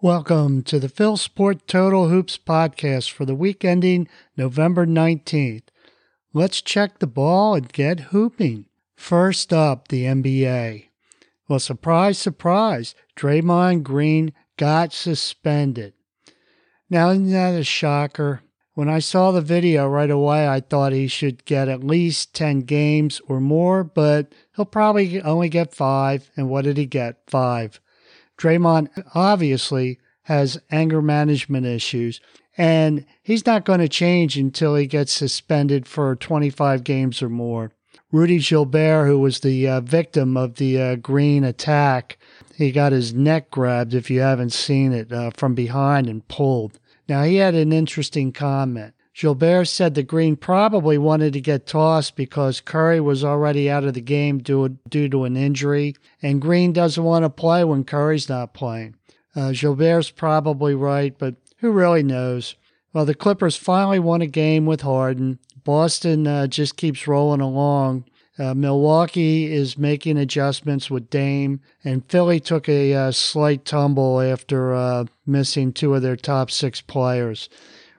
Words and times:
Welcome 0.00 0.62
to 0.62 0.78
the 0.78 0.88
Phil 0.88 1.16
Sport 1.16 1.66
Total 1.66 2.08
Hoops 2.08 2.38
podcast 2.38 3.10
for 3.10 3.24
the 3.24 3.34
week 3.34 3.64
ending 3.64 4.06
November 4.36 4.86
19th. 4.86 5.64
Let's 6.32 6.62
check 6.62 7.00
the 7.00 7.08
ball 7.08 7.56
and 7.56 7.72
get 7.72 7.98
hooping. 8.14 8.66
First 8.94 9.52
up, 9.52 9.88
the 9.88 10.04
NBA. 10.04 10.90
Well, 11.48 11.58
surprise, 11.58 12.16
surprise, 12.16 12.94
Draymond 13.16 13.82
Green 13.82 14.32
got 14.56 14.92
suspended. 14.92 15.94
Now, 16.88 17.10
isn't 17.10 17.32
that 17.32 17.58
a 17.58 17.64
shocker? 17.64 18.42
When 18.74 18.88
I 18.88 19.00
saw 19.00 19.32
the 19.32 19.40
video 19.40 19.88
right 19.88 20.12
away, 20.12 20.46
I 20.46 20.60
thought 20.60 20.92
he 20.92 21.08
should 21.08 21.44
get 21.44 21.68
at 21.68 21.82
least 21.82 22.36
10 22.36 22.60
games 22.60 23.20
or 23.26 23.40
more, 23.40 23.82
but 23.82 24.32
he'll 24.54 24.64
probably 24.64 25.20
only 25.22 25.48
get 25.48 25.74
five. 25.74 26.30
And 26.36 26.48
what 26.48 26.62
did 26.62 26.76
he 26.76 26.86
get? 26.86 27.16
Five. 27.26 27.80
Draymond 28.38 28.88
obviously 29.14 29.98
has 30.22 30.60
anger 30.70 31.02
management 31.02 31.66
issues, 31.66 32.20
and 32.56 33.04
he's 33.22 33.46
not 33.46 33.64
going 33.64 33.80
to 33.80 33.88
change 33.88 34.36
until 34.36 34.74
he 34.74 34.86
gets 34.86 35.12
suspended 35.12 35.86
for 35.86 36.16
25 36.16 36.84
games 36.84 37.22
or 37.22 37.28
more. 37.28 37.72
Rudy 38.10 38.38
Gobert, 38.38 39.06
who 39.06 39.18
was 39.18 39.40
the 39.40 39.68
uh, 39.68 39.80
victim 39.80 40.36
of 40.36 40.54
the 40.54 40.80
uh, 40.80 40.94
Green 40.96 41.44
attack, 41.44 42.18
he 42.56 42.72
got 42.72 42.92
his 42.92 43.12
neck 43.12 43.50
grabbed, 43.50 43.92
if 43.92 44.10
you 44.10 44.20
haven't 44.20 44.52
seen 44.52 44.92
it, 44.92 45.12
uh, 45.12 45.30
from 45.36 45.54
behind 45.54 46.08
and 46.08 46.26
pulled. 46.26 46.78
Now, 47.08 47.22
he 47.24 47.36
had 47.36 47.54
an 47.54 47.72
interesting 47.72 48.32
comment. 48.32 48.94
Gobert 49.20 49.66
said 49.66 49.94
the 49.94 50.04
Green 50.04 50.36
probably 50.36 50.96
wanted 50.96 51.32
to 51.32 51.40
get 51.40 51.66
tossed 51.66 52.14
because 52.14 52.60
Curry 52.60 53.00
was 53.00 53.24
already 53.24 53.68
out 53.68 53.82
of 53.82 53.94
the 53.94 54.00
game 54.00 54.38
due, 54.38 54.78
due 54.88 55.08
to 55.08 55.24
an 55.24 55.36
injury, 55.36 55.96
and 56.22 56.40
Green 56.40 56.72
doesn't 56.72 57.02
want 57.02 57.24
to 57.24 57.30
play 57.30 57.64
when 57.64 57.82
Curry's 57.82 58.28
not 58.28 58.54
playing. 58.54 58.94
Uh, 59.34 59.52
Gobert's 59.52 60.10
probably 60.10 60.74
right, 60.74 61.18
but 61.18 61.34
who 61.58 61.72
really 61.72 62.04
knows? 62.04 62.54
Well, 62.92 63.04
the 63.04 63.14
Clippers 63.14 63.56
finally 63.56 63.98
won 63.98 64.22
a 64.22 64.26
game 64.26 64.66
with 64.66 64.82
Harden. 64.82 65.40
Boston 65.64 66.26
uh, 66.26 66.46
just 66.46 66.76
keeps 66.76 67.08
rolling 67.08 67.40
along. 67.40 68.04
Uh, 68.38 68.54
Milwaukee 68.54 69.52
is 69.52 69.76
making 69.76 70.16
adjustments 70.16 70.90
with 70.90 71.10
Dame, 71.10 71.60
and 71.82 72.08
Philly 72.08 72.38
took 72.38 72.68
a 72.68 72.94
uh, 72.94 73.10
slight 73.10 73.64
tumble 73.64 74.20
after 74.20 74.74
uh, 74.74 75.06
missing 75.26 75.72
two 75.72 75.94
of 75.94 76.02
their 76.02 76.16
top 76.16 76.52
six 76.52 76.80
players. 76.80 77.48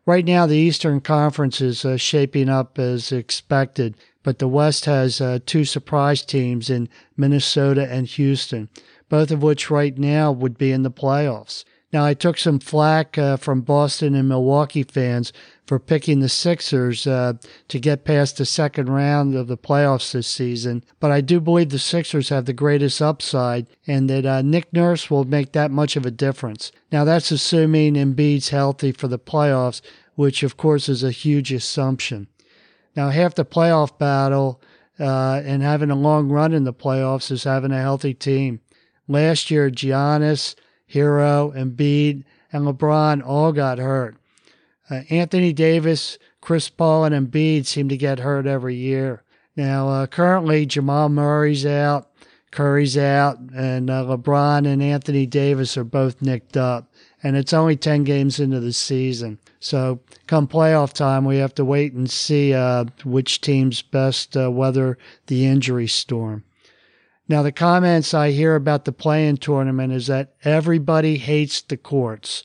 Right 0.09 0.25
now, 0.25 0.47
the 0.47 0.57
Eastern 0.57 1.01
Conference 1.01 1.61
is 1.61 1.85
uh, 1.85 1.95
shaping 1.95 2.49
up 2.49 2.79
as 2.79 3.11
expected, 3.11 3.95
but 4.23 4.39
the 4.39 4.47
West 4.47 4.85
has 4.85 5.21
uh, 5.21 5.37
two 5.45 5.65
surprise 5.65 6.25
teams 6.25 6.67
in 6.67 6.89
Minnesota 7.15 7.87
and 7.87 8.07
Houston, 8.07 8.69
both 9.07 9.29
of 9.29 9.43
which 9.43 9.69
right 9.69 9.95
now 9.95 10.31
would 10.31 10.57
be 10.57 10.71
in 10.71 10.81
the 10.81 10.89
playoffs. 10.89 11.63
Now, 11.91 12.05
I 12.05 12.13
took 12.13 12.37
some 12.37 12.59
flack 12.59 13.17
uh, 13.17 13.37
from 13.37 13.61
Boston 13.61 14.13
and 14.13 14.29
Milwaukee 14.29 14.83
fans 14.83 15.33
for 15.65 15.79
picking 15.79 16.19
the 16.19 16.29
Sixers 16.29 17.07
uh, 17.07 17.33
to 17.67 17.79
get 17.79 18.05
past 18.05 18.37
the 18.37 18.45
second 18.45 18.89
round 18.89 19.35
of 19.35 19.47
the 19.47 19.57
playoffs 19.57 20.11
this 20.11 20.27
season. 20.27 20.83
But 20.99 21.11
I 21.11 21.21
do 21.21 21.39
believe 21.39 21.69
the 21.69 21.79
Sixers 21.79 22.29
have 22.29 22.45
the 22.45 22.53
greatest 22.53 23.01
upside 23.01 23.65
and 23.87 24.07
that 24.09 24.25
uh, 24.25 24.43
Nick 24.43 24.71
Nurse 24.71 25.09
will 25.09 25.25
make 25.25 25.53
that 25.53 25.71
much 25.71 25.95
of 25.95 26.05
a 26.05 26.11
difference. 26.11 26.71
Now, 26.91 27.05
that's 27.05 27.31
assuming 27.31 27.95
Embiid's 27.95 28.49
healthy 28.49 28.91
for 28.91 29.07
the 29.07 29.19
playoffs, 29.19 29.81
which 30.13 30.43
of 30.43 30.57
course 30.57 30.89
is 30.89 31.03
a 31.03 31.11
huge 31.11 31.51
assumption. 31.51 32.27
Now, 32.95 33.09
half 33.09 33.33
the 33.33 33.45
playoff 33.45 33.97
battle 33.97 34.61
uh, 34.99 35.41
and 35.43 35.63
having 35.63 35.89
a 35.89 35.95
long 35.95 36.29
run 36.29 36.53
in 36.53 36.65
the 36.65 36.73
playoffs 36.73 37.31
is 37.31 37.45
having 37.45 37.71
a 37.71 37.81
healthy 37.81 38.13
team. 38.13 38.59
Last 39.07 39.49
year, 39.49 39.71
Giannis, 39.71 40.55
Herro, 40.93 41.53
Embiid, 41.55 42.23
and 42.51 42.65
LeBron 42.65 43.25
all 43.25 43.51
got 43.51 43.77
hurt. 43.77 44.17
Uh, 44.89 45.01
Anthony 45.09 45.53
Davis, 45.53 46.17
Chris 46.41 46.69
Paul, 46.69 47.05
and 47.05 47.31
Embiid 47.31 47.65
seem 47.65 47.89
to 47.89 47.97
get 47.97 48.19
hurt 48.19 48.47
every 48.47 48.75
year. 48.75 49.23
Now, 49.55 49.89
uh, 49.89 50.07
currently, 50.07 50.65
Jamal 50.65 51.09
Murray's 51.09 51.65
out, 51.65 52.09
Curry's 52.51 52.97
out, 52.97 53.37
and 53.53 53.89
uh, 53.89 54.05
LeBron 54.05 54.65
and 54.65 54.81
Anthony 54.81 55.25
Davis 55.25 55.77
are 55.77 55.83
both 55.83 56.21
nicked 56.21 56.57
up. 56.57 56.91
And 57.21 57.35
it's 57.35 57.51
only 57.51 57.75
10 57.75 58.05
games 58.05 58.39
into 58.39 58.61
the 58.61 58.71
season. 58.71 59.39
So, 59.59 59.99
come 60.25 60.47
playoff 60.47 60.93
time, 60.93 61.25
we 61.25 61.37
have 61.37 61.53
to 61.55 61.65
wait 61.65 61.91
and 61.91 62.09
see 62.09 62.53
uh, 62.53 62.85
which 63.03 63.41
team's 63.41 63.81
best 63.81 64.37
uh, 64.37 64.49
weather 64.49 64.97
the 65.27 65.45
injury 65.45 65.87
storm. 65.87 66.45
Now, 67.29 67.43
the 67.43 67.51
comments 67.51 68.15
I 68.15 68.31
hear 68.31 68.55
about 68.55 68.85
the 68.85 68.91
play-in 68.91 69.37
tournament 69.37 69.93
is 69.93 70.07
that 70.07 70.33
everybody 70.43 71.17
hates 71.17 71.61
the 71.61 71.77
courts. 71.77 72.43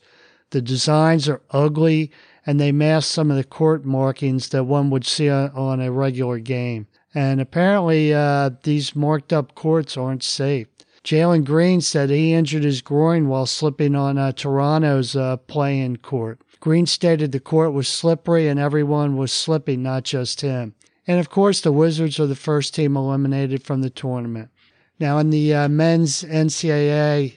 The 0.50 0.60
designs 0.60 1.26
are 1.26 1.40
ugly 1.50 2.12
and 2.44 2.60
they 2.60 2.70
mask 2.70 3.10
some 3.10 3.30
of 3.30 3.38
the 3.38 3.44
court 3.44 3.86
markings 3.86 4.50
that 4.50 4.64
one 4.64 4.90
would 4.90 5.06
see 5.06 5.30
on 5.30 5.80
a 5.80 5.90
regular 5.90 6.38
game. 6.38 6.86
And 7.14 7.40
apparently, 7.40 8.12
uh, 8.12 8.50
these 8.64 8.94
marked 8.94 9.32
up 9.32 9.54
courts 9.54 9.96
aren't 9.96 10.22
safe. 10.22 10.66
Jalen 11.02 11.44
Green 11.44 11.80
said 11.80 12.10
he 12.10 12.34
injured 12.34 12.64
his 12.64 12.82
groin 12.82 13.28
while 13.28 13.46
slipping 13.46 13.94
on 13.94 14.18
uh, 14.18 14.32
Toronto's 14.32 15.16
uh, 15.16 15.38
play-in 15.38 15.96
court. 15.96 16.42
Green 16.60 16.84
stated 16.84 17.32
the 17.32 17.40
court 17.40 17.72
was 17.72 17.88
slippery 17.88 18.48
and 18.48 18.60
everyone 18.60 19.16
was 19.16 19.32
slipping, 19.32 19.82
not 19.82 20.04
just 20.04 20.42
him. 20.42 20.74
And 21.06 21.20
of 21.20 21.30
course, 21.30 21.60
the 21.60 21.72
Wizards 21.72 22.20
are 22.20 22.26
the 22.26 22.34
first 22.34 22.74
team 22.74 22.96
eliminated 22.96 23.62
from 23.62 23.80
the 23.80 23.90
tournament. 23.90 24.50
Now, 25.00 25.18
in 25.18 25.30
the 25.30 25.54
uh, 25.54 25.68
men's 25.68 26.22
NCAA, 26.22 27.36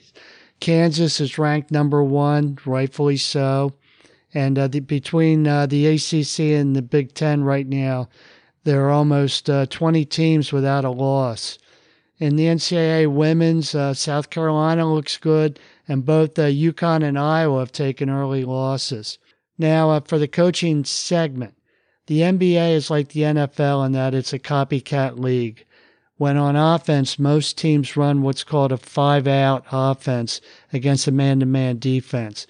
Kansas 0.60 1.20
is 1.20 1.38
ranked 1.38 1.72
number 1.72 2.04
one, 2.04 2.58
rightfully 2.66 3.18
so. 3.18 3.74
And 4.34 4.60
uh, 4.60 4.68
the, 4.68 4.80
between 4.80 5.48
uh, 5.48 5.66
the 5.66 5.88
ACC 5.88 6.40
and 6.60 6.76
the 6.76 6.82
Big 6.82 7.14
Ten 7.14 7.44
right 7.44 7.68
now, 7.68 8.10
there 8.64 8.86
are 8.86 8.92
almost 8.92 9.50
uh, 9.50 9.66
20 9.68 10.06
teams 10.06 10.52
without 10.52 10.86
a 10.86 10.90
loss. 10.90 11.58
In 12.20 12.36
the 12.36 12.46
NCAA 12.46 13.08
women's, 13.12 13.74
uh, 13.76 13.94
South 13.94 14.30
Carolina 14.30 14.92
looks 14.92 15.18
good, 15.18 15.60
and 15.88 16.06
both 16.06 16.38
uh, 16.38 16.44
UConn 16.44 17.04
and 17.04 17.18
Iowa 17.18 17.60
have 17.60 17.72
taken 17.72 18.10
early 18.10 18.44
losses. 18.44 19.20
Now, 19.58 19.92
uh, 19.92 20.00
for 20.02 20.18
the 20.18 20.28
coaching 20.28 20.84
segment, 20.84 21.56
the 22.08 22.22
NBA 22.22 22.74
is 22.74 22.90
like 22.90 23.10
the 23.10 23.22
NFL 23.22 23.86
in 23.86 23.92
that 23.94 24.14
it's 24.14 24.34
a 24.34 24.40
copycat 24.40 25.20
league. 25.20 25.66
When 26.18 26.36
on 26.36 26.56
offense, 26.56 27.20
most 27.20 27.58
teams 27.58 27.96
run 27.96 28.24
what's 28.24 28.44
called 28.44 28.72
a 28.72 28.78
five 28.78 29.28
out 29.28 29.66
offense 29.72 30.42
against 30.74 31.08
a 31.08 31.12
man 31.12 31.40
to 31.40 31.46
man 31.46 31.78
defense. 31.78 32.48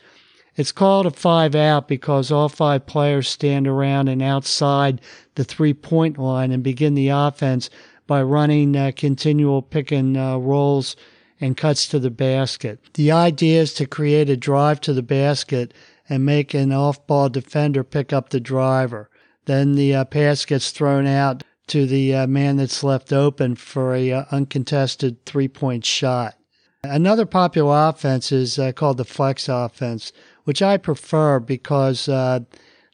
It's 0.55 0.71
called 0.71 1.05
a 1.05 1.11
five 1.11 1.53
out 1.53 1.87
because 1.87 2.31
all 2.31 2.49
five 2.49 2.85
players 2.85 3.27
stand 3.27 3.67
around 3.67 4.07
and 4.07 4.21
outside 4.21 5.01
the 5.35 5.43
three 5.43 5.73
point 5.73 6.17
line 6.17 6.51
and 6.51 6.63
begin 6.63 6.95
the 6.95 7.09
offense 7.09 7.69
by 8.07 8.23
running 8.23 8.75
uh, 8.75 8.91
continual 8.95 9.61
pick 9.61 9.91
and 9.91 10.17
uh, 10.17 10.39
rolls 10.39 10.95
and 11.39 11.57
cuts 11.57 11.87
to 11.89 11.99
the 11.99 12.09
basket. 12.09 12.79
The 12.93 13.11
idea 13.11 13.61
is 13.61 13.73
to 13.75 13.85
create 13.85 14.29
a 14.29 14.37
drive 14.37 14.81
to 14.81 14.93
the 14.93 15.03
basket 15.03 15.73
and 16.09 16.25
make 16.25 16.53
an 16.53 16.71
off 16.71 17.05
ball 17.05 17.29
defender 17.29 17.83
pick 17.83 18.13
up 18.13 18.29
the 18.29 18.39
driver. 18.39 19.09
Then 19.45 19.75
the 19.75 19.93
uh, 19.93 20.05
pass 20.05 20.45
gets 20.45 20.71
thrown 20.71 21.05
out 21.05 21.43
to 21.67 21.85
the 21.85 22.15
uh, 22.15 22.27
man 22.27 22.57
that's 22.57 22.83
left 22.83 23.13
open 23.13 23.55
for 23.55 23.93
a 23.93 24.11
uh, 24.11 24.25
uncontested 24.31 25.25
three 25.25 25.47
point 25.47 25.85
shot. 25.85 26.35
Another 26.83 27.25
popular 27.25 27.89
offense 27.89 28.31
is 28.31 28.57
uh, 28.57 28.71
called 28.71 28.97
the 28.97 29.05
flex 29.05 29.49
offense, 29.49 30.11
which 30.45 30.61
I 30.61 30.77
prefer 30.77 31.39
because 31.39 32.07
uh, 32.07 32.41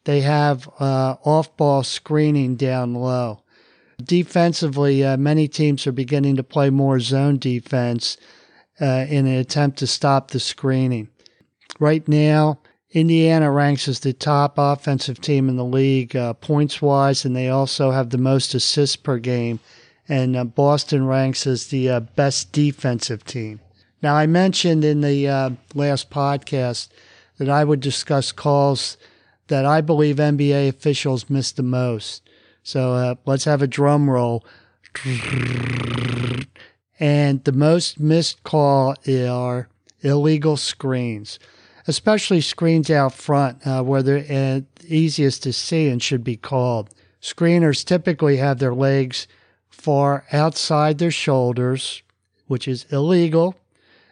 they 0.06 0.22
have 0.22 0.67
uh, 0.79 1.16
off 1.23 1.56
ball 1.57 1.84
screening 1.84 2.56
down 2.56 2.95
low. 2.95 3.44
Defensively, 4.03 5.03
uh, 5.03 5.17
many 5.17 5.47
teams 5.47 5.85
are 5.85 5.91
beginning 5.91 6.35
to 6.37 6.43
play 6.43 6.70
more 6.70 6.99
zone 6.99 7.37
defense 7.37 8.17
in 8.79 9.28
an 9.28 9.37
attempt 9.37 9.78
to 9.79 9.87
stop 9.87 10.31
the 10.31 10.40
screening. 10.40 11.08
Right 11.79 12.05
now, 12.08 12.59
Indiana 12.93 13.51
ranks 13.51 13.87
as 13.87 13.99
the 13.99 14.13
top 14.13 14.53
offensive 14.57 15.19
team 15.19 15.49
in 15.49 15.57
the 15.57 15.66
league 15.66 16.16
uh, 16.16 16.34
points 16.34 16.81
wise, 16.81 17.25
and 17.25 17.35
they 17.35 17.49
also 17.49 17.91
have 17.91 18.11
the 18.11 18.17
most 18.17 18.53
assists 18.53 18.95
per 18.95 19.17
game. 19.17 19.59
And 20.07 20.35
uh, 20.35 20.43
Boston 20.43 21.07
ranks 21.07 21.45
as 21.47 21.67
the 21.67 22.07
best 22.16 22.51
defensive 22.51 23.25
team. 23.25 23.59
Now, 24.01 24.16
I 24.16 24.28
mentioned 24.28 24.84
in 24.84 25.01
the 25.01 25.57
last 25.73 26.09
podcast 26.09 26.90
that 27.37 27.49
I 27.49 27.63
would 27.63 27.79
discuss 27.79 28.31
calls 28.31 28.97
that 29.47 29.66
I 29.66 29.81
believe 29.81 30.17
NBA 30.17 30.69
officials 30.69 31.29
miss 31.29 31.51
the 31.51 31.63
most. 31.63 32.29
So 32.63 32.93
uh, 32.93 33.16
let's 33.25 33.46
have 33.46 33.61
a 33.61 33.67
drum 33.67 34.09
roll. 34.09 34.46
And 36.99 37.43
the 37.43 37.51
most 37.51 37.99
missed 37.99 38.43
call 38.43 38.96
are 39.07 39.67
illegal 40.01 40.57
screens, 40.57 41.39
especially 41.88 42.41
screens 42.41 42.90
out 42.90 43.14
front 43.14 43.66
uh, 43.66 43.82
where 43.84 44.03
they're 44.03 44.26
uh, 44.58 44.62
easiest 44.85 45.44
to 45.44 45.53
see 45.53 45.90
and 45.90 46.02
should 46.02 46.24
be 46.24 46.38
called. 46.38 46.90
Screeners 47.22 47.85
typically 47.85 48.38
have 48.38 48.59
their 48.59 48.74
legs 48.74 49.28
far 49.70 50.26
outside 50.32 50.97
their 50.97 51.12
shoulders, 51.12 52.03
which 52.47 52.68
is 52.68 52.85
illegal. 52.91 53.56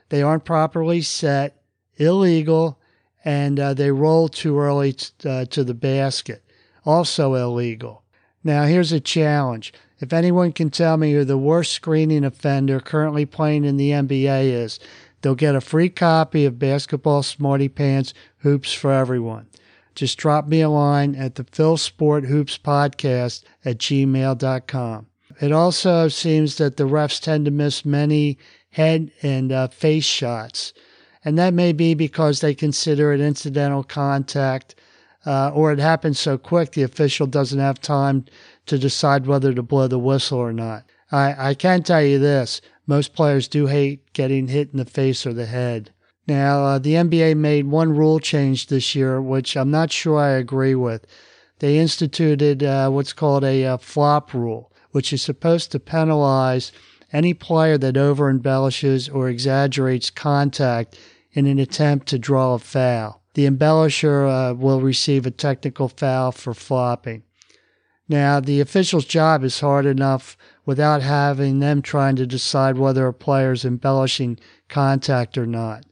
They 0.10 0.22
aren't 0.22 0.46
properly 0.46 1.02
set 1.02 1.62
illegal, 1.98 2.80
and 3.24 3.60
uh, 3.60 3.74
they 3.74 3.92
roll 3.92 4.28
too 4.28 4.60
early 4.60 4.94
t- 4.94 5.30
uh, 5.30 5.46
to 5.46 5.64
the 5.64 5.74
basket, 5.74 6.44
also 6.86 7.36
illegal. 7.36 8.04
Now, 8.44 8.64
here's 8.64 8.92
a 8.92 9.00
challenge. 9.00 9.74
If 10.00 10.12
anyone 10.12 10.52
can 10.52 10.72
tell 10.72 10.98
me 10.98 11.14
who 11.14 11.24
the 11.24 11.38
worst 11.38 11.74
screening 11.74 12.26
offender 12.26 12.80
currently 12.80 13.26
playing 13.26 13.66
in 13.66 13.78
the 13.78 13.92
NBA 13.92 14.46
is, 14.46 14.80
they'll 15.22 15.36
get 15.36 15.56
a 15.56 15.62
free 15.62 15.90
copy 15.90 16.46
of 16.46 16.60
Basketball 16.60 17.24
Smarty 17.24 17.70
Pants 17.70 18.14
Hoops 18.40 18.74
for 18.74 18.92
Everyone. 18.92 19.48
Just 19.96 20.18
drop 20.18 20.48
me 20.48 20.62
a 20.62 20.70
line 20.70 21.16
at 21.16 21.36
the 21.36 21.44
Phil 21.44 21.78
Sport 21.78 22.26
Hoops 22.26 22.58
Podcast 22.58 23.44
at 23.66 23.78
gmail.com. 23.78 25.08
It 25.42 25.52
also 25.52 26.08
seems 26.08 26.58
that 26.58 26.78
the 26.78 26.84
refs 26.84 27.20
tend 27.20 27.46
to 27.46 27.52
miss 27.52 27.84
many 27.84 28.38
head 28.70 29.12
and 29.22 29.52
uh, 29.52 29.68
face 29.68 30.06
shots. 30.06 30.74
And 31.26 31.38
that 31.38 31.54
may 31.54 31.74
be 31.74 31.94
because 31.94 32.40
they 32.40 32.56
consider 32.56 33.12
it 33.12 33.20
incidental 33.20 33.84
contact 33.84 34.76
uh, 35.26 35.52
or 35.54 35.72
it 35.72 35.80
happens 35.80 36.20
so 36.20 36.38
quick 36.38 36.72
the 36.72 36.84
official 36.84 37.28
doesn't 37.28 37.60
have 37.60 37.80
time 37.80 38.26
to 38.66 38.78
decide 38.78 39.28
whether 39.28 39.54
to 39.54 39.62
blow 39.62 39.88
the 39.88 40.00
whistle 40.00 40.40
or 40.40 40.54
not. 40.54 40.84
I, 41.12 41.50
I 41.50 41.54
can 41.54 41.84
tell 41.84 42.02
you 42.02 42.18
this 42.20 42.62
most 42.88 43.14
players 43.14 43.48
do 43.48 43.68
hate 43.68 44.12
getting 44.14 44.48
hit 44.48 44.72
in 44.72 44.78
the 44.78 44.86
face 44.86 45.26
or 45.26 45.34
the 45.34 45.46
head. 45.46 45.92
Now, 46.28 46.64
uh, 46.64 46.80
the 46.80 46.94
NBA 46.94 47.36
made 47.38 47.66
one 47.66 47.96
rule 47.96 48.20
change 48.20 48.68
this 48.68 48.96
year, 48.96 49.22
which 49.22 49.58
I'm 49.58 49.72
not 49.72 49.92
sure 49.92 50.20
I 50.20 50.30
agree 50.30 50.76
with. 50.76 51.06
They 51.60 51.78
instituted 51.78 52.64
uh, 52.64 52.90
what's 52.90 53.14
called 53.14 53.44
a 53.44 53.66
uh, 53.66 53.78
flop 53.78 54.34
rule, 54.34 54.72
which 54.92 55.14
is 55.14 55.22
supposed 55.22 55.72
to 55.72 55.80
penalize 55.80 56.72
any 57.14 57.34
player 57.34 57.78
that 57.78 57.98
over 57.98 58.30
embellishes 58.30 59.10
or 59.10 59.30
exaggerates 59.30 60.10
contact 60.10 60.98
in 61.34 61.46
an 61.46 61.60
attempt 61.60 62.08
to 62.08 62.20
draw 62.20 62.56
a 62.56 62.60
foul. 62.60 63.22
The 63.34 63.48
embellisher 63.48 64.28
uh, 64.28 64.54
will 64.54 64.82
receive 64.82 65.26
a 65.26 65.32
technical 65.32 65.88
foul 65.88 66.32
for 66.32 66.54
flopping. 66.54 67.24
Now, 68.12 68.42
the 68.42 68.60
official's 68.60 69.06
job 69.06 69.42
is 69.42 69.62
hard 69.62 69.86
enough 69.86 70.36
without 70.66 71.02
having 71.02 71.60
them 71.60 71.82
trying 71.82 72.18
to 72.18 72.28
decide 72.28 72.78
whether 72.78 73.08
a 73.08 73.14
player 73.14 73.54
is 73.54 73.64
embellishing 73.64 74.38
contact 74.68 75.38
or 75.38 75.46
not. 75.46 75.86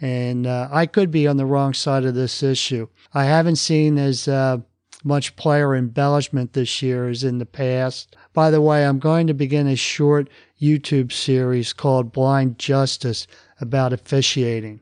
And 0.00 0.46
uh, 0.46 0.70
I 0.72 0.86
could 0.86 1.10
be 1.10 1.26
on 1.26 1.36
the 1.36 1.44
wrong 1.44 1.74
side 1.74 2.06
of 2.06 2.14
this 2.14 2.42
issue. 2.42 2.88
I 3.12 3.26
haven't 3.26 3.56
seen 3.56 3.98
as 3.98 4.26
uh, 4.26 4.60
much 5.04 5.36
player 5.36 5.76
embellishment 5.76 6.54
this 6.54 6.80
year 6.80 7.06
as 7.10 7.22
in 7.22 7.36
the 7.36 7.44
past. 7.44 8.16
By 8.32 8.50
the 8.50 8.62
way, 8.62 8.86
I'm 8.86 8.98
going 8.98 9.26
to 9.26 9.34
begin 9.34 9.66
a 9.66 9.76
short 9.76 10.30
YouTube 10.58 11.12
series 11.12 11.74
called 11.74 12.12
Blind 12.12 12.58
Justice 12.58 13.26
about 13.60 13.92
officiating. 13.92 14.80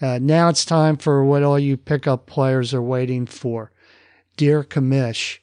Uh, 0.00 0.20
now 0.22 0.48
it's 0.48 0.64
time 0.64 0.96
for 0.96 1.24
what 1.24 1.42
all 1.42 1.58
you 1.58 1.76
pickup 1.76 2.26
players 2.26 2.72
are 2.72 2.80
waiting 2.80 3.26
for. 3.26 3.72
Dear 4.36 4.62
Commish, 4.62 5.40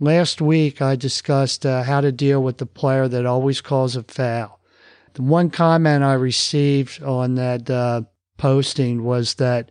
last 0.00 0.40
week 0.40 0.82
I 0.82 0.96
discussed 0.96 1.64
uh, 1.64 1.82
how 1.82 2.00
to 2.00 2.12
deal 2.12 2.42
with 2.42 2.58
the 2.58 2.66
player 2.66 3.08
that 3.08 3.26
always 3.26 3.60
calls 3.60 3.96
a 3.96 4.02
foul. 4.02 4.60
The 5.14 5.22
one 5.22 5.50
comment 5.50 6.04
I 6.04 6.14
received 6.14 7.02
on 7.02 7.36
that 7.36 7.70
uh, 7.70 8.02
posting 8.36 9.04
was 9.04 9.34
that 9.34 9.70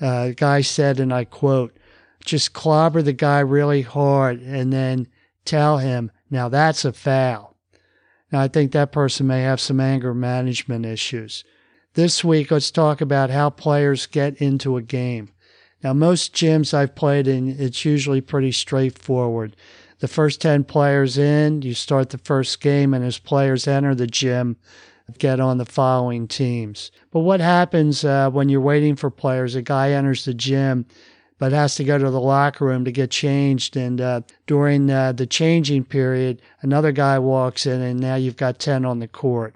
uh, 0.00 0.30
guy 0.30 0.60
said, 0.60 1.00
and 1.00 1.12
I 1.12 1.24
quote, 1.24 1.76
just 2.24 2.52
clobber 2.52 3.02
the 3.02 3.12
guy 3.12 3.40
really 3.40 3.82
hard 3.82 4.40
and 4.40 4.72
then 4.72 5.08
tell 5.44 5.78
him, 5.78 6.10
now 6.30 6.48
that's 6.48 6.84
a 6.84 6.92
foul. 6.92 7.56
Now, 8.32 8.40
I 8.40 8.48
think 8.48 8.72
that 8.72 8.92
person 8.92 9.26
may 9.26 9.42
have 9.42 9.60
some 9.60 9.78
anger 9.80 10.12
management 10.12 10.84
issues. 10.84 11.44
This 11.94 12.24
week, 12.24 12.50
let's 12.50 12.72
talk 12.72 13.00
about 13.00 13.30
how 13.30 13.50
players 13.50 14.06
get 14.06 14.36
into 14.38 14.76
a 14.76 14.82
game. 14.82 15.30
Now, 15.84 15.92
most 15.92 16.32
gyms 16.32 16.72
I've 16.72 16.94
played 16.94 17.28
in, 17.28 17.60
it's 17.60 17.84
usually 17.84 18.22
pretty 18.22 18.52
straightforward. 18.52 19.54
The 19.98 20.08
first 20.08 20.40
10 20.40 20.64
players 20.64 21.18
in, 21.18 21.60
you 21.60 21.74
start 21.74 22.08
the 22.08 22.18
first 22.18 22.62
game, 22.62 22.94
and 22.94 23.04
as 23.04 23.18
players 23.18 23.68
enter 23.68 23.94
the 23.94 24.06
gym, 24.06 24.56
get 25.18 25.40
on 25.40 25.58
the 25.58 25.66
following 25.66 26.26
teams. 26.26 26.90
But 27.10 27.20
what 27.20 27.40
happens 27.40 28.02
uh, 28.02 28.30
when 28.30 28.48
you're 28.48 28.62
waiting 28.62 28.96
for 28.96 29.10
players? 29.10 29.54
A 29.54 29.60
guy 29.60 29.90
enters 29.90 30.24
the 30.24 30.32
gym 30.32 30.86
but 31.36 31.52
has 31.52 31.74
to 31.74 31.84
go 31.84 31.98
to 31.98 32.10
the 32.10 32.20
locker 32.20 32.64
room 32.64 32.84
to 32.86 32.92
get 32.92 33.10
changed. 33.10 33.76
And 33.76 34.00
uh, 34.00 34.20
during 34.46 34.88
uh, 34.88 35.12
the 35.12 35.26
changing 35.26 35.84
period, 35.84 36.40
another 36.62 36.92
guy 36.92 37.18
walks 37.18 37.66
in, 37.66 37.82
and 37.82 38.00
now 38.00 38.14
you've 38.14 38.36
got 38.36 38.58
10 38.58 38.86
on 38.86 39.00
the 39.00 39.08
court. 39.08 39.54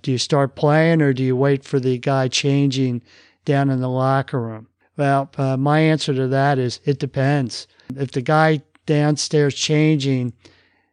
Do 0.00 0.12
you 0.12 0.18
start 0.18 0.54
playing 0.54 1.02
or 1.02 1.12
do 1.12 1.22
you 1.22 1.36
wait 1.36 1.64
for 1.64 1.80
the 1.80 1.98
guy 1.98 2.28
changing 2.28 3.02
down 3.44 3.68
in 3.68 3.80
the 3.80 3.88
locker 3.88 4.40
room? 4.40 4.69
Well, 5.00 5.30
uh, 5.38 5.56
my 5.56 5.80
answer 5.80 6.12
to 6.12 6.28
that 6.28 6.58
is 6.58 6.78
it 6.84 6.98
depends. 6.98 7.66
If 7.96 8.10
the 8.10 8.20
guy 8.20 8.60
downstairs 8.84 9.54
changing 9.54 10.34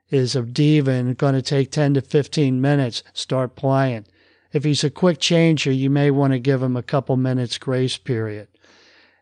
is 0.09 0.33
a 0.33 0.43
diva 0.43 0.91
and 0.91 1.17
going 1.17 1.33
to 1.33 1.41
take 1.41 1.71
10 1.71 1.95
to 1.95 2.01
15 2.01 2.61
minutes, 2.61 3.03
start 3.11 3.57
playing. 3.57 4.05
If 4.53 4.63
he's 4.63 4.85
a 4.85 4.89
quick 4.89 5.19
changer, 5.19 5.73
you 5.73 5.89
may 5.89 6.09
want 6.09 6.31
to 6.31 6.39
give 6.39 6.63
him 6.63 6.77
a 6.77 6.83
couple 6.83 7.17
minutes 7.17 7.57
grace 7.57 7.97
period. 7.97 8.47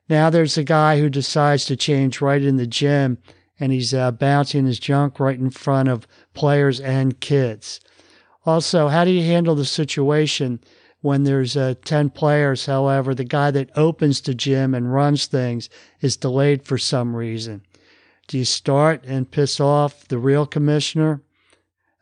Now 0.07 0.29
there's 0.29 0.55
a 0.55 0.63
guy 0.63 0.99
who 0.99 1.09
decides 1.09 1.65
to 1.65 1.75
change 1.75 2.21
right 2.21 2.43
in 2.43 2.57
the 2.57 2.67
gym 2.67 3.17
and 3.59 3.71
he's 3.71 3.91
uh, 3.91 4.11
bouncing 4.11 4.67
his 4.67 4.77
junk 4.77 5.19
right 5.19 5.39
in 5.39 5.49
front 5.49 5.89
of 5.89 6.07
players 6.35 6.79
and 6.79 7.19
kids. 7.19 7.79
Also, 8.45 8.89
how 8.89 9.03
do 9.03 9.09
you 9.09 9.23
handle 9.23 9.55
the 9.55 9.65
situation 9.65 10.59
when 11.05 11.23
there's 11.23 11.55
uh, 11.55 11.75
10 11.85 12.09
players? 12.09 12.65
However, 12.65 13.13
the 13.13 13.23
guy 13.23 13.51
that 13.51 13.69
opens 13.77 14.19
the 14.21 14.33
gym 14.33 14.73
and 14.73 14.91
runs 14.91 15.27
things 15.27 15.69
is 16.01 16.17
delayed 16.17 16.63
for 16.63 16.79
some 16.79 17.15
reason. 17.15 17.61
Do 18.27 18.39
you 18.39 18.45
start 18.45 19.03
and 19.05 19.29
piss 19.29 19.59
off 19.59 20.07
the 20.07 20.17
real 20.17 20.47
commissioner? 20.47 21.21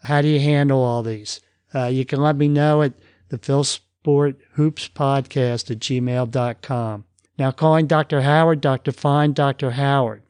How 0.04 0.22
do 0.22 0.30
you 0.30 0.40
handle 0.40 0.82
all 0.82 1.04
these? 1.04 1.42
Uh, 1.76 1.88
you 1.88 2.06
can 2.06 2.22
let 2.22 2.38
me 2.38 2.48
know 2.48 2.82
at 2.82 2.94
the 3.28 3.38
Phil 3.38 3.66
Sport 3.66 4.38
Hoops 4.54 4.88
Podcast 4.88 5.70
at 5.70 5.80
gmail.com. 5.80 7.04
Now 7.38 7.52
calling 7.52 7.88
Dr. 7.88 8.22
Howard, 8.22 8.62
Dr. 8.62 8.94
Fine, 8.94 9.34
Dr. 9.34 9.72
Howard. 9.72 10.24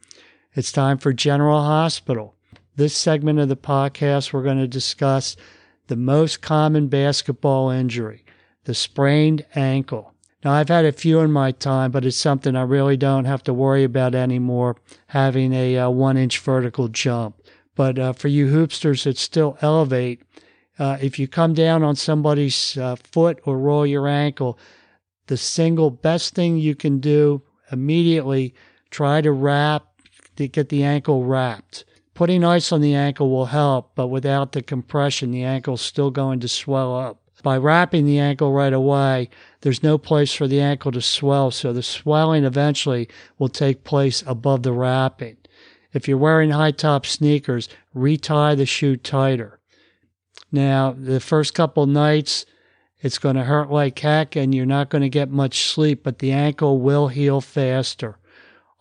It's 0.56 0.72
time 0.72 0.98
for 0.98 1.14
General 1.14 1.62
Hospital. 1.62 2.36
This 2.76 2.96
segment 2.96 3.38
of 3.38 3.50
the 3.50 3.56
podcast, 3.56 4.34
we're 4.34 4.42
going 4.42 4.58
to 4.58 4.68
discuss 4.68 5.36
the 5.88 5.96
most 5.96 6.42
common 6.42 6.88
basketball 6.88 7.70
injury, 7.70 8.23
the 8.66 8.74
sprained 8.74 9.46
ankle. 9.56 10.14
Now, 10.44 10.54
I've 10.54 10.70
had 10.70 10.86
a 10.86 10.92
few 10.92 11.20
in 11.20 11.32
my 11.32 11.52
time, 11.52 11.92
but 11.92 12.06
it's 12.06 12.18
something 12.18 12.56
I 12.56 12.64
really 12.64 12.98
don't 12.98 13.26
have 13.26 13.44
to 13.44 13.54
worry 13.54 13.84
about 13.84 14.14
anymore, 14.14 14.76
having 15.08 15.54
a, 15.54 15.78
uh, 15.78 15.90
one 15.90 16.18
inch 16.18 16.40
vertical 16.40 16.90
jump. 16.90 17.42
But 17.76 17.98
uh, 17.98 18.14
for 18.14 18.28
you 18.28 18.48
hoopsters 18.48 19.04
that 19.04 19.18
still 19.18 19.58
elevate, 19.62 20.22
uh, 20.78 20.98
if 21.02 21.18
you 21.18 21.28
come 21.28 21.54
down 21.54 21.84
on 21.84 21.96
somebody's 21.96 22.78
uh, 22.78 22.98
foot 22.98 23.40
or 23.46 23.58
roll 23.58 23.86
your 23.86 24.08
ankle, 24.08 24.60
the 25.28 25.38
single 25.38 25.90
best 25.90 26.36
thing 26.36 26.58
you 26.58 26.76
can 26.76 27.00
do 27.00 27.42
immediately 27.72 28.54
try 28.90 29.22
to 29.22 29.32
wrap 29.32 29.86
to 30.36 30.48
get 30.48 30.70
the 30.70 30.84
ankle 30.84 31.24
wrapped 31.24 31.86
putting 32.14 32.44
ice 32.44 32.72
on 32.72 32.82
the 32.82 32.94
ankle 32.94 33.30
will 33.30 33.48
help 33.48 33.92
but 33.96 34.08
without 34.08 34.52
the 34.52 34.62
compression 34.62 35.32
the 35.32 35.44
ankle's 35.44 35.82
still 35.82 36.12
going 36.12 36.40
to 36.40 36.48
swell 36.48 36.96
up 36.96 37.23
by 37.42 37.58
wrapping 37.58 38.06
the 38.06 38.20
ankle 38.20 38.54
right 38.54 38.74
away 38.74 39.30
there's 39.62 39.84
no 39.84 39.98
place 39.98 40.34
for 40.34 40.48
the 40.48 40.62
ankle 40.62 40.92
to 40.92 41.02
swell 41.02 41.52
so 41.52 41.74
the 41.74 41.84
swelling 41.84 42.44
eventually 42.44 43.08
will 43.38 43.50
take 43.50 43.84
place 43.84 44.24
above 44.28 44.64
the 44.64 44.72
wrapping 44.72 45.38
if 45.94 46.08
you're 46.08 46.18
wearing 46.18 46.52
high 46.52 46.72
top 46.72 47.06
sneakers 47.06 47.68
retie 47.94 48.56
the 48.56 48.66
shoe 48.66 48.96
tighter 48.96 49.60
now 50.52 50.96
the 50.98 51.20
first 51.20 51.54
couple 51.54 51.86
nights 51.86 52.46
it's 53.04 53.20
going 53.20 53.36
to 53.36 53.44
hurt 53.44 53.70
like 53.70 54.00
heck 54.00 54.38
and 54.38 54.56
you're 54.56 54.66
not 54.66 54.90
going 54.90 55.02
to 55.02 55.10
get 55.10 55.30
much 55.30 55.66
sleep, 55.66 56.04
but 56.04 56.20
the 56.20 56.32
ankle 56.32 56.80
will 56.80 57.10
heal 57.10 57.42
faster. 57.42 58.18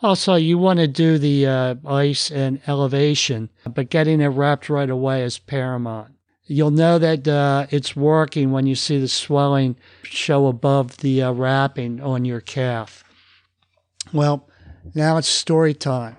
Also, 0.00 0.36
you 0.36 0.58
want 0.58 0.78
to 0.78 0.86
do 0.86 1.18
the 1.18 1.46
uh, 1.46 1.74
ice 1.84 2.30
and 2.30 2.60
elevation, 2.68 3.50
but 3.74 3.90
getting 3.90 4.20
it 4.20 4.28
wrapped 4.28 4.70
right 4.70 4.88
away 4.88 5.22
is 5.22 5.40
paramount. 5.40 6.11
You'll 6.46 6.70
know 6.70 6.98
that 6.98 7.26
uh, 7.26 7.66
it's 7.70 7.94
working 7.94 8.50
when 8.50 8.66
you 8.66 8.74
see 8.74 8.98
the 8.98 9.08
swelling 9.08 9.76
show 10.02 10.46
above 10.46 10.98
the 10.98 11.22
uh, 11.22 11.32
wrapping 11.32 12.00
on 12.00 12.24
your 12.24 12.40
calf. 12.40 13.04
Well, 14.12 14.48
now 14.94 15.16
it's 15.16 15.28
story 15.28 15.74
time. 15.74 16.16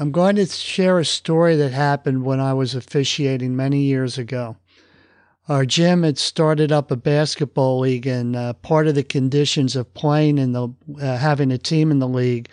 I'm 0.00 0.12
going 0.12 0.36
to 0.36 0.46
share 0.46 0.98
a 0.98 1.04
story 1.04 1.56
that 1.56 1.72
happened 1.72 2.24
when 2.24 2.40
I 2.40 2.54
was 2.54 2.74
officiating 2.74 3.54
many 3.54 3.82
years 3.82 4.16
ago 4.16 4.56
our 5.48 5.64
gym 5.64 6.02
had 6.02 6.18
started 6.18 6.70
up 6.70 6.90
a 6.90 6.96
basketball 6.96 7.80
league, 7.80 8.06
and 8.06 8.36
uh, 8.36 8.52
part 8.54 8.86
of 8.86 8.94
the 8.94 9.02
conditions 9.02 9.76
of 9.76 9.92
playing 9.94 10.36
in 10.38 10.52
the 10.52 10.68
uh, 11.00 11.16
having 11.16 11.50
a 11.50 11.58
team 11.58 11.90
in 11.90 11.98
the 11.98 12.08
league 12.08 12.48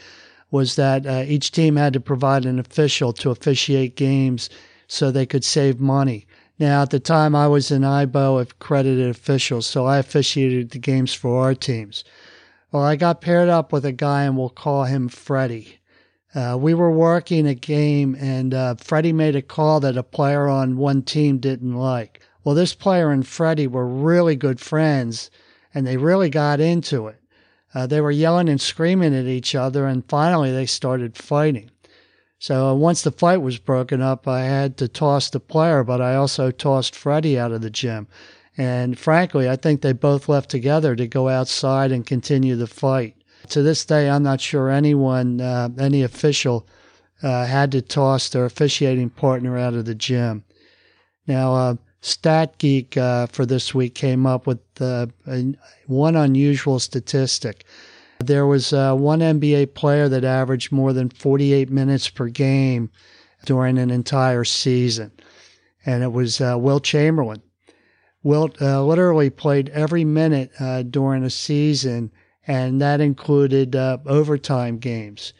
was 0.49 0.75
that 0.75 1.05
uh, 1.05 1.23
each 1.27 1.51
team 1.51 1.75
had 1.75 1.91
to 1.93 1.99
provide 1.99 2.45
an 2.45 2.57
official 2.57 3.11
to 3.11 3.31
officiate 3.31 3.95
games 3.95 4.49
so 4.87 5.11
they 5.11 5.25
could 5.25 5.43
save 5.43 5.79
money. 5.79 6.25
Now, 6.57 6.83
at 6.83 6.89
the 6.89 6.99
time, 7.01 7.35
I 7.35 7.47
was 7.47 7.69
an 7.69 7.83
IBO 7.83 8.39
accredited 8.39 9.09
official, 9.09 9.61
so 9.61 9.85
I 9.85 9.97
officiated 9.97 10.71
the 10.71 10.79
games 10.79 11.13
for 11.13 11.43
our 11.43 11.53
teams. 11.53 12.05
Well, 12.71 12.83
I 12.83 12.95
got 12.95 13.21
paired 13.21 13.49
up 13.49 13.73
with 13.73 13.85
a 13.85 13.91
guy, 13.91 14.23
and 14.23 14.37
we'll 14.37 14.49
call 14.49 14.85
him 14.85 15.09
Freddie. 15.09 15.79
Uh, 16.33 16.57
we 16.59 16.73
were 16.73 16.91
working 16.91 17.45
a 17.45 17.55
game, 17.55 18.15
and 18.19 18.53
uh, 18.53 18.75
Freddie 18.75 19.13
made 19.13 19.35
a 19.35 19.41
call 19.41 19.79
that 19.81 19.97
a 19.97 20.03
player 20.03 20.47
on 20.47 20.77
one 20.77 21.01
team 21.01 21.39
didn't 21.39 21.75
like. 21.75 22.21
Well, 22.43 22.55
this 22.55 22.73
player 22.73 23.11
and 23.11 23.25
Freddie 23.25 23.67
were 23.67 23.87
really 23.87 24.35
good 24.35 24.59
friends, 24.59 25.31
and 25.73 25.85
they 25.85 25.97
really 25.97 26.29
got 26.29 26.59
into 26.59 27.07
it. 27.07 27.19
Uh, 27.73 27.87
they 27.87 27.99
were 27.99 28.11
yelling 28.11 28.47
and 28.47 28.61
screaming 28.61 29.13
at 29.13 29.25
each 29.25 29.55
other, 29.55 29.87
and 29.87 30.07
finally 30.07 30.51
they 30.51 30.65
started 30.65 31.17
fighting. 31.17 31.69
So 32.45 32.67
uh, 32.67 32.73
once 32.75 33.01
the 33.01 33.11
fight 33.11 33.41
was 33.41 33.57
broken 33.57 34.03
up, 34.03 34.27
I 34.27 34.43
had 34.43 34.77
to 34.77 34.87
toss 34.87 35.31
the 35.31 35.39
player, 35.39 35.83
but 35.83 35.99
I 35.99 36.13
also 36.13 36.51
tossed 36.51 36.95
Freddie 36.95 37.39
out 37.39 37.51
of 37.51 37.61
the 37.61 37.71
gym. 37.71 38.07
And 38.55 38.99
frankly, 38.99 39.49
I 39.49 39.55
think 39.55 39.81
they 39.81 39.93
both 39.93 40.29
left 40.29 40.51
together 40.51 40.95
to 40.95 41.07
go 41.07 41.27
outside 41.27 41.91
and 41.91 42.05
continue 42.05 42.55
the 42.55 42.67
fight. 42.67 43.15
To 43.49 43.63
this 43.63 43.83
day, 43.83 44.07
I'm 44.07 44.21
not 44.21 44.41
sure 44.41 44.69
anyone, 44.69 45.41
uh, 45.41 45.69
any 45.79 46.03
official, 46.03 46.67
uh, 47.23 47.47
had 47.47 47.71
to 47.71 47.81
toss 47.81 48.29
their 48.29 48.45
officiating 48.45 49.09
partner 49.09 49.57
out 49.57 49.73
of 49.73 49.85
the 49.85 49.95
gym. 49.95 50.43
Now, 51.25 51.55
uh, 51.55 51.75
Stat 52.01 52.59
Geek 52.59 52.95
uh, 52.95 53.25
for 53.25 53.47
this 53.47 53.73
week 53.73 53.95
came 53.95 54.27
up 54.27 54.45
with 54.45 54.59
uh, 54.79 55.07
one 55.87 56.15
unusual 56.15 56.77
statistic. 56.77 57.65
There 58.19 58.45
was 58.45 58.71
uh, 58.71 58.95
one 58.95 59.19
NBA 59.19 59.73
player 59.73 60.07
that 60.09 60.23
averaged 60.23 60.71
more 60.71 60.93
than 60.93 61.09
48 61.09 61.69
minutes 61.69 62.09
per 62.09 62.27
game 62.29 62.89
during 63.45 63.77
an 63.77 63.91
entire 63.91 64.43
season, 64.43 65.11
and 65.85 66.03
it 66.03 66.11
was 66.11 66.39
uh, 66.41 66.57
Wilt 66.57 66.83
Chamberlain. 66.83 67.41
Wilt 68.23 68.59
uh, 68.61 68.83
literally 68.83 69.29
played 69.29 69.69
every 69.69 70.03
minute 70.03 70.51
uh, 70.59 70.81
during 70.83 71.23
a 71.23 71.29
season, 71.29 72.11
and 72.47 72.81
that 72.81 73.01
included 73.01 73.75
uh, 73.75 73.99
overtime 74.05 74.79
games. 74.79 75.33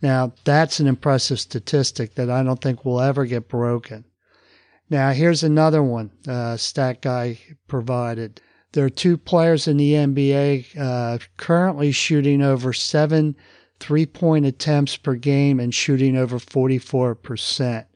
Now, 0.00 0.32
that's 0.44 0.78
an 0.78 0.86
impressive 0.86 1.40
statistic 1.40 2.14
that 2.14 2.30
I 2.30 2.42
don't 2.44 2.60
think 2.60 2.84
will 2.84 3.00
ever 3.00 3.24
get 3.26 3.48
broken. 3.48 4.04
Now, 4.90 5.10
here's 5.10 5.42
another 5.42 5.82
one 5.82 6.12
uh, 6.26 6.56
Stat 6.56 7.02
Guy 7.02 7.38
provided. 7.66 8.40
There 8.72 8.84
are 8.84 8.90
two 8.90 9.16
players 9.16 9.66
in 9.66 9.78
the 9.78 9.92
NBA 9.92 10.78
uh, 10.78 11.18
currently 11.36 11.90
shooting 11.90 12.42
over 12.42 12.72
seven 12.72 13.34
three 13.80 14.06
point 14.06 14.44
attempts 14.44 14.96
per 14.96 15.14
game 15.14 15.60
and 15.60 15.74
shooting 15.74 16.16
over 16.16 16.38
44%. 16.38 17.86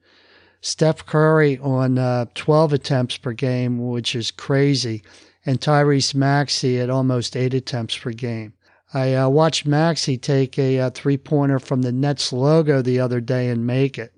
Steph 0.61 1.05
Curry 1.05 1.59
on 1.59 1.99
uh, 1.99 2.27
12 2.35 2.73
attempts 2.73 3.17
per 3.17 3.33
game, 3.33 3.91
which 3.91 4.15
is 4.15 4.31
crazy, 4.31 5.03
and 5.45 5.61
Tyrese 5.61 6.15
Maxey 6.15 6.79
at 6.79 6.89
almost 6.89 7.37
eight 7.37 7.53
attempts 7.53 7.99
per 7.99 8.13
game. 8.13 8.53
I 8.95 9.15
uh, 9.15 9.29
watched 9.29 9.67
Maxey 9.67 10.17
take 10.17 10.59
a, 10.59 10.77
a 10.77 10.87
uh, 10.87 10.91
three 10.91 11.17
pointer 11.17 11.59
from 11.59 11.83
the 11.83 11.93
Nets 11.93 12.33
logo 12.33 12.81
the 12.81 13.01
other 13.01 13.21
day 13.21 13.49
and 13.49 13.67
make 13.67 13.99
it. 13.99 14.15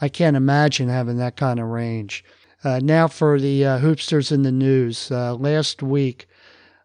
I 0.00 0.08
can't 0.08 0.36
imagine 0.36 0.88
having 0.88 1.16
that 1.16 1.36
kind 1.36 1.58
of 1.58 1.66
range. 1.66 2.24
Uh, 2.66 2.80
now 2.82 3.06
for 3.06 3.38
the 3.38 3.64
uh, 3.64 3.78
hoopsters 3.78 4.32
in 4.32 4.42
the 4.42 4.50
news. 4.50 5.08
Uh, 5.12 5.32
last 5.36 5.84
week, 5.84 6.26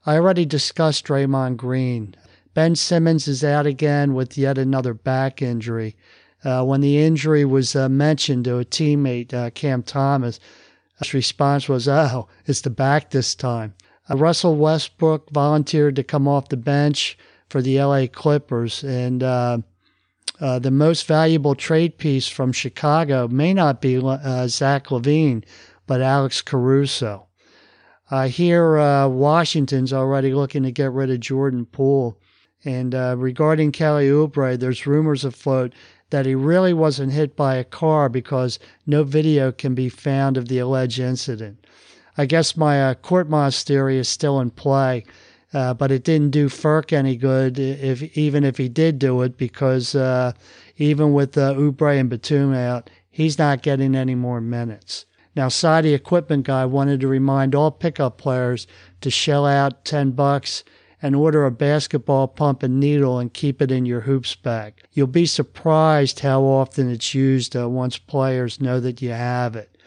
I 0.06 0.14
already 0.14 0.46
discussed 0.46 1.08
Draymond 1.08 1.58
Green. 1.58 2.14
Ben 2.54 2.76
Simmons 2.76 3.28
is 3.28 3.44
out 3.44 3.66
again 3.66 4.14
with 4.14 4.38
yet 4.38 4.60
another 4.60 4.94
back 4.94 5.42
injury. 5.42 5.96
Uh, 6.46 6.64
when 6.66 6.82
the 6.82 7.00
injury 7.00 7.46
was 7.46 7.76
uh, 7.76 7.90
mentioned 7.90 8.46
to 8.46 8.60
a 8.60 8.64
teammate, 8.66 9.34
uh, 9.34 9.50
Cam 9.50 9.82
Thomas, 9.82 10.40
his 11.00 11.16
response 11.16 11.68
was, 11.68 11.88
Oh, 11.88 12.28
it's 12.46 12.62
the 12.62 12.70
back 12.70 13.10
this 13.10 13.34
time. 13.34 13.74
Russell 14.08 14.58
Westbrook 14.58 15.32
volunteered 15.32 15.96
to 15.96 16.04
come 16.04 16.28
off 16.28 16.50
the 16.50 16.58
bench 16.58 17.18
for 17.50 17.60
the 17.60 17.82
LA 17.82 18.06
Clippers, 18.06 18.84
and 18.84 19.22
the 19.22 19.64
most 20.72 21.08
valuable 21.08 21.56
trade 21.56 21.98
piece 21.98 22.28
from 22.28 22.52
Chicago 22.52 23.28
may 23.28 23.52
not 23.52 23.82
be 23.82 24.00
Zach 24.48 24.92
LaVine, 24.92 25.44
but 25.92 26.00
Alex 26.00 26.42
Caruso. 26.42 27.28
Uh, 28.10 28.30
here, 28.30 28.78
uh, 28.80 29.10
Washington's 29.10 29.92
already 29.92 30.34
looking 30.34 30.64
to 30.64 30.72
get 30.72 30.94
rid 30.94 31.12
of 31.12 31.20
Jordan 31.20 31.66
Poole. 31.66 32.18
And 32.64 32.96
uh, 32.96 33.16
regarding 33.18 33.74
Kelly 33.74 34.08
Oubre, 34.08 34.58
there's 34.58 34.88
rumors 34.88 35.26
afloat 35.26 35.74
that 36.10 36.26
he 36.26 36.34
really 36.34 36.74
wasn't 36.74 37.12
hit 37.12 37.36
by 37.36 37.56
a 37.56 37.66
car 37.66 38.08
because 38.08 38.58
no 38.88 39.04
video 39.04 39.52
can 39.52 39.76
be 39.76 39.90
found 39.90 40.38
of 40.38 40.48
the 40.48 40.60
alleged 40.60 40.98
incident. 40.98 41.68
I 42.18 42.26
guess 42.26 42.56
my 42.56 42.82
uh, 42.82 42.94
Korkmaz 42.94 43.64
theory 43.64 43.98
is 43.98 44.08
still 44.08 44.40
in 44.40 44.52
play, 44.52 45.04
uh, 45.54 45.74
but 45.74 45.92
it 45.92 46.06
didn't 46.06 46.32
do 46.32 46.48
Ferk 46.48 46.94
any 46.94 47.18
good, 47.18 47.60
if 47.60 48.18
even 48.18 48.46
if 48.46 48.56
he 48.58 48.70
did 48.70 48.98
do 48.98 49.24
it, 49.24 49.36
because 49.36 49.94
uh, 49.94 50.32
even 50.78 51.12
with 51.12 51.38
uh, 51.38 51.54
Oubre 51.56 52.00
and 52.00 52.10
Batum 52.10 52.54
out, 52.54 52.90
he's 53.10 53.38
not 53.38 53.62
getting 53.62 53.94
any 53.94 54.16
more 54.16 54.40
minutes. 54.40 55.06
Now, 55.36 55.48
Saudi 55.48 55.94
equipment 55.94 56.46
guy 56.46 56.66
wanted 56.66 57.00
to 57.02 57.08
remind 57.08 57.56
all 57.56 57.72
pickup 57.72 58.18
players 58.18 58.68
to 59.00 59.10
shell 59.10 59.46
out 59.46 59.86
10 59.86 60.12
bucks 60.12 60.64
and 61.02 61.16
order 61.16 61.46
a 61.46 61.52
basketball 61.52 62.28
pump 62.28 62.62
and 62.64 62.80
needle 62.80 63.18
and 63.18 63.34
keep 63.34 63.62
it 63.62 63.72
in 63.72 63.86
your 63.86 64.02
hoops 64.02 64.36
bag. 64.36 64.74
You'll 64.92 65.08
be 65.08 65.26
surprised 65.26 66.20
how 66.20 66.44
often 66.44 66.92
it's 66.92 67.16
used 67.16 67.56
uh, 67.56 67.70
once 67.70 67.98
players 67.98 68.62
know 68.62 68.80
that 68.82 69.02
you 69.02 69.10
have 69.10 69.56
it. 69.56 69.78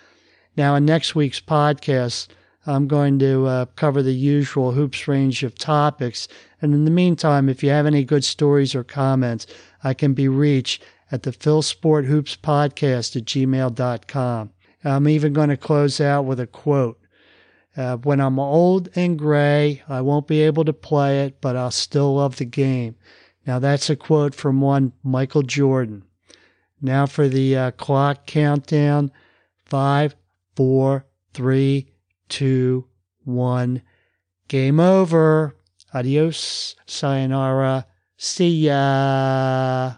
Now, 0.57 0.75
in 0.77 0.85
next 0.85 1.15
week's 1.15 1.41
podcast, 1.41 2.29
I'm 2.67 2.89
going 2.89 3.19
to 3.19 3.47
uh, 3.47 3.65
cover 3.77 4.03
the 4.03 4.15
usual 4.15 4.73
hoops 4.73 5.07
range 5.07 5.43
of 5.43 5.57
topics. 5.57 6.27
And 6.63 6.73
in 6.73 6.85
the 6.87 6.91
meantime, 6.91 7.49
if 7.49 7.63
you 7.63 7.71
have 7.71 7.87
any 7.87 8.05
good 8.05 8.25
stories 8.25 8.75
or 8.75 8.83
comments, 8.83 9.47
I 9.83 9.93
can 9.93 10.15
be 10.15 10.29
reached 10.29 10.83
at 11.13 11.25
the 11.25 11.33
Phil 11.33 11.61
Sport 11.61 12.07
Hoops 12.07 12.37
Podcast 12.37 13.15
at 13.17 13.25
gmail.com. 13.25 14.54
I'm 14.85 15.09
even 15.09 15.33
going 15.33 15.49
to 15.49 15.57
close 15.57 16.01
out 16.01 16.25
with 16.25 16.39
a 16.39 16.47
quote. 16.47 17.01
Uh, 17.77 17.97
when 17.97 18.21
I'm 18.21 18.39
old 18.39 18.89
and 18.95 19.19
gray, 19.19 19.83
I 19.89 20.01
won't 20.01 20.29
be 20.29 20.43
able 20.43 20.65
to 20.65 20.73
play 20.73 21.25
it, 21.25 21.41
but 21.41 21.57
I'll 21.57 21.71
still 21.73 22.15
love 22.17 22.37
the 22.37 22.45
game. 22.45 22.95
Now, 23.47 23.59
that's 23.59 23.91
a 23.91 23.97
quote 23.97 24.35
from 24.35 24.61
one 24.61 24.93
Michael 25.03 25.43
Jordan. 25.43 26.05
Now 26.81 27.07
for 27.07 27.29
the 27.29 27.57
uh, 27.57 27.71
clock 27.73 28.27
countdown 28.27 29.11
five, 29.65 30.15
four, 30.55 31.07
three, 31.33 31.93
two, 32.29 32.87
one. 33.25 33.83
Game 34.49 34.79
over. 34.79 35.57
Adios. 35.95 36.77
Sayonara. 36.87 37.87
See 38.17 38.67
ya. 38.67 39.95